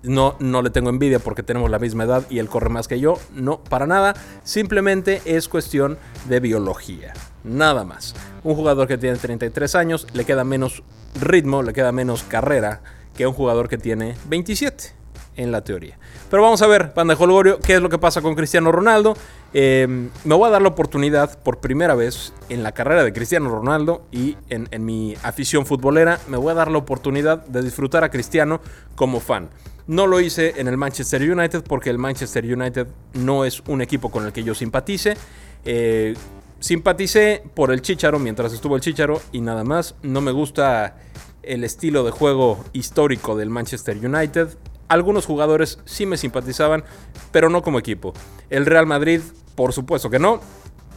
no, 0.04 0.36
no 0.40 0.62
le 0.62 0.70
tengo 0.70 0.90
envidia 0.90 1.20
porque 1.20 1.44
tenemos 1.44 1.70
la 1.70 1.80
misma 1.80 2.04
edad 2.04 2.24
y 2.30 2.40
él 2.40 2.48
corre 2.48 2.70
más 2.70 2.88
que 2.88 3.00
yo. 3.00 3.20
No, 3.34 3.60
para 3.64 3.88
nada. 3.88 4.16
Simplemente 4.44 5.22
es 5.26 5.48
cuestión 5.48 5.98
de 6.28 6.40
biología. 6.40 7.14
Nada 7.44 7.84
más. 7.84 8.16
Un 8.44 8.56
jugador 8.56 8.88
que 8.88 8.98
tiene 8.98 9.18
33 9.18 9.76
años 9.76 10.08
le 10.14 10.26
queda 10.26 10.44
menos 10.44 10.84
ritmo, 11.20 11.64
le 11.64 11.74
queda 11.74 11.92
menos 11.92 12.24
carrera 12.24 12.82
que 13.16 13.28
un 13.28 13.34
jugador 13.34 13.68
que 13.68 13.78
tiene 13.78 14.16
27 14.28 14.98
en 15.38 15.52
la 15.52 15.64
teoría. 15.64 15.98
Pero 16.30 16.44
vamos 16.44 16.62
a 16.62 16.68
ver, 16.68 16.92
Banda 16.96 17.16
de 17.16 17.24
Holgorio, 17.24 17.60
qué 17.60 17.76
es 17.76 17.82
lo 17.82 17.90
que 17.90 17.98
pasa 17.98 18.22
con 18.22 18.36
Cristiano 18.36 18.72
Ronaldo. 18.72 19.16
Eh, 19.54 19.88
me 20.24 20.36
voy 20.36 20.48
a 20.48 20.52
dar 20.52 20.62
la 20.62 20.68
oportunidad 20.68 21.40
por 21.40 21.60
primera 21.60 21.96
vez 21.96 22.34
en 22.50 22.64
la 22.64 22.74
carrera 22.74 23.04
de 23.04 23.14
Cristiano 23.14 23.50
Ronaldo 23.50 24.04
y 24.12 24.36
en 24.50 24.86
mi 24.86 25.16
afición 25.24 25.66
futbolera, 25.66 26.20
me 26.28 26.38
voy 26.38 26.52
a 26.52 26.56
dar 26.56 26.70
la 26.70 26.80
oportunidad 26.80 27.46
de 27.46 27.62
disfrutar 27.62 28.04
a 28.04 28.10
Cristiano 28.10 28.60
como 28.96 29.20
fan. 29.20 29.50
No 29.88 30.06
lo 30.06 30.20
hice 30.20 30.54
en 30.58 30.68
el 30.68 30.76
Manchester 30.76 31.22
United 31.22 31.64
porque 31.64 31.90
el 31.90 31.98
Manchester 31.98 32.44
United 32.44 32.88
no 33.14 33.46
es 33.46 33.64
un 33.68 33.82
equipo 33.82 34.12
con 34.12 34.26
el 34.26 34.34
que 34.34 34.44
yo 34.44 34.54
simpatice. 34.54 35.16
Eh, 35.64 36.14
simpaticé 36.60 37.42
por 37.54 37.72
el 37.72 37.82
Chicharo 37.82 38.20
mientras 38.20 38.52
estuvo 38.52 38.76
el 38.76 38.82
Chicharo 38.82 39.22
y 39.32 39.40
nada 39.40 39.64
más. 39.64 39.96
No 40.02 40.20
me 40.20 40.32
gusta 40.32 40.98
el 41.42 41.64
estilo 41.64 42.04
de 42.04 42.12
juego 42.12 42.64
histórico 42.74 43.38
del 43.38 43.50
Manchester 43.50 43.98
United. 43.98 44.50
Algunos 44.90 45.26
jugadores 45.26 45.80
sí 45.86 46.06
me 46.06 46.18
simpatizaban, 46.18 46.84
pero 47.32 47.50
no 47.50 47.62
como 47.62 47.80
equipo. 47.80 48.14
El 48.50 48.66
Real 48.66 48.88
Madrid, 48.88 49.22
por 49.56 49.72
supuesto 49.72 50.10
que 50.10 50.20
no. 50.20 50.42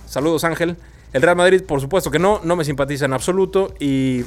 Saludos 0.06 0.42
Ángel. 0.42 0.76
El 1.12 1.22
Real 1.22 1.36
Madrid, 1.36 1.62
por 1.62 1.80
supuesto 1.80 2.10
que 2.10 2.18
no, 2.18 2.40
no 2.42 2.56
me 2.56 2.64
simpatiza 2.64 3.04
en 3.04 3.12
absoluto 3.12 3.72
y 3.78 4.24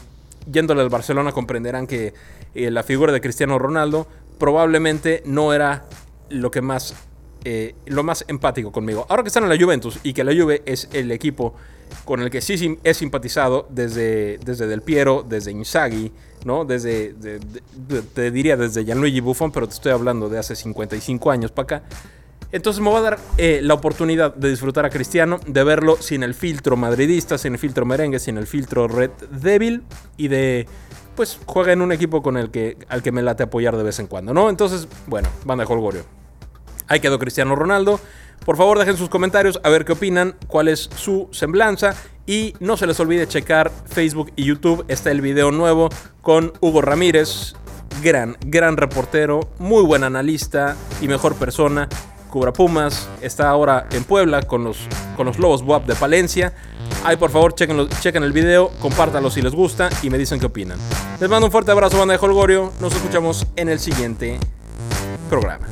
yéndole 0.51 0.81
al 0.81 0.89
Barcelona 0.89 1.31
comprenderán 1.31 1.87
que 1.87 2.13
eh, 2.55 2.71
la 2.71 2.83
figura 2.83 3.11
de 3.11 3.21
Cristiano 3.21 3.57
Ronaldo 3.59 4.07
probablemente 4.37 5.23
no 5.25 5.53
era 5.53 5.85
lo 6.29 6.51
que 6.51 6.61
más 6.61 6.95
eh, 7.45 7.75
lo 7.87 8.03
más 8.03 8.23
empático 8.29 8.71
conmigo. 8.71 9.05
Ahora 9.09 9.21
que 9.21 9.27
están 9.27 9.43
en 9.43 9.49
la 9.49 9.57
Juventus 9.57 9.99
y 10.03 10.13
que 10.13 10.23
la 10.23 10.31
Juve 10.31 10.63
es 10.65 10.87
el 10.93 11.11
equipo 11.11 11.53
con 12.05 12.21
el 12.21 12.29
que 12.29 12.39
sí 12.39 12.79
he 12.85 12.93
simpatizado 12.93 13.67
desde, 13.69 14.37
desde 14.37 14.65
Del 14.65 14.81
Piero, 14.81 15.25
desde 15.27 15.51
Inzaghi, 15.51 16.11
¿no? 16.45 16.63
Desde, 16.63 17.13
te 18.13 18.31
diría 18.31 18.55
desde 18.55 18.85
Gianluigi 18.85 19.19
Buffon, 19.19 19.51
pero 19.51 19.67
te 19.67 19.73
estoy 19.73 19.91
hablando 19.91 20.29
de 20.29 20.39
hace 20.39 20.55
55 20.55 21.31
años 21.31 21.51
para 21.51 21.77
acá. 21.77 21.83
Entonces 22.53 22.81
me 22.81 22.91
va 22.91 22.99
a 22.99 23.01
dar 23.01 23.19
eh, 23.37 23.59
la 23.61 23.73
oportunidad 23.73 24.33
de 24.35 24.49
disfrutar 24.49 24.85
a 24.85 24.89
Cristiano, 24.89 25.39
de 25.45 25.63
verlo 25.63 25.97
sin 25.99 26.23
el 26.23 26.35
filtro 26.35 26.77
madridista, 26.77 27.37
sin 27.37 27.53
el 27.53 27.59
filtro 27.59 27.85
merengue, 27.85 28.19
sin 28.19 28.37
el 28.37 28.47
filtro 28.47 28.87
red 28.87 29.11
débil 29.31 29.83
y 30.17 30.29
de 30.29 30.67
pues 31.15 31.39
juega 31.45 31.73
en 31.73 31.81
un 31.81 31.91
equipo 31.91 32.21
con 32.21 32.37
el 32.37 32.51
que, 32.51 32.77
al 32.89 33.01
que 33.01 33.11
me 33.11 33.21
late 33.21 33.43
apoyar 33.43 33.77
de 33.77 33.83
vez 33.83 33.99
en 33.99 34.07
cuando, 34.07 34.33
¿no? 34.33 34.49
Entonces, 34.49 34.87
bueno, 35.07 35.29
banda 35.45 35.65
de 35.65 35.73
Holgorio. 35.73 36.03
Ahí 36.87 36.99
quedó 36.99 37.19
Cristiano 37.19 37.55
Ronaldo. 37.55 37.99
Por 38.45 38.57
favor, 38.57 38.77
dejen 38.77 38.97
sus 38.97 39.09
comentarios 39.09 39.59
a 39.63 39.69
ver 39.69 39.85
qué 39.85 39.93
opinan, 39.93 40.35
cuál 40.47 40.67
es 40.67 40.89
su 40.95 41.29
semblanza. 41.31 41.95
Y 42.25 42.55
no 42.59 42.77
se 42.77 42.87
les 42.87 42.99
olvide 42.99 43.27
checar 43.27 43.71
Facebook 43.85 44.31
y 44.35 44.45
YouTube. 44.45 44.85
Está 44.87 45.11
el 45.11 45.21
video 45.21 45.51
nuevo 45.51 45.89
con 46.21 46.53
Hugo 46.61 46.81
Ramírez. 46.81 47.53
Gran, 48.01 48.37
gran 48.45 48.75
reportero, 48.77 49.49
muy 49.59 49.83
buen 49.83 50.03
analista 50.03 50.75
y 51.01 51.07
mejor 51.07 51.35
persona. 51.35 51.87
Cubra 52.33 52.51
Pumas. 52.51 53.07
Está 53.21 53.47
ahora 53.47 53.85
en 53.91 54.03
Puebla 54.05 54.41
con 54.41 54.63
los, 54.63 54.87
con 55.15 55.27
los 55.27 55.37
Lobos 55.37 55.61
WAP 55.61 55.85
de 55.85 55.93
Palencia. 55.93 56.51
Ahí 57.05 57.15
por 57.15 57.29
favor 57.29 57.53
chequen, 57.53 57.87
chequen 58.01 58.23
el 58.23 58.31
video, 58.33 58.71
compártanlo 58.81 59.29
si 59.29 59.43
les 59.43 59.53
gusta 59.53 59.87
y 60.01 60.09
me 60.09 60.17
dicen 60.17 60.39
qué 60.39 60.47
opinan. 60.47 60.79
Les 61.19 61.29
mando 61.29 61.45
un 61.45 61.51
fuerte 61.51 61.69
abrazo, 61.69 61.99
banda 61.99 62.17
de 62.17 62.25
Holgorio. 62.25 62.73
Nos 62.81 62.95
escuchamos 62.95 63.45
en 63.55 63.69
el 63.69 63.79
siguiente 63.79 64.39
programa. 65.29 65.67